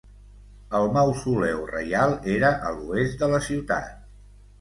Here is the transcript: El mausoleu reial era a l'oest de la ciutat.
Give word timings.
El 0.77 0.87
mausoleu 0.93 1.59
reial 1.71 2.15
era 2.37 2.49
a 2.71 2.71
l'oest 2.79 3.19
de 3.25 3.31
la 3.35 3.43
ciutat. 3.49 3.93